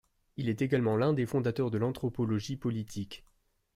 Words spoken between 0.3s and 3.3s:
Il est également l'un des fondateurs de l'Anthropologie politique.